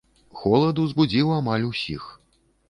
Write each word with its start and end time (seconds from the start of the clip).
Холад 0.39 0.79
узбудзіў 0.83 1.35
амаль 1.35 1.69
усіх. 1.71 2.09